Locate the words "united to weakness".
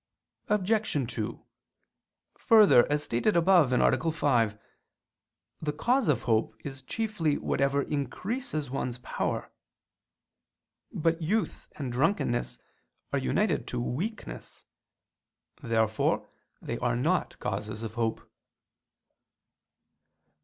13.19-14.65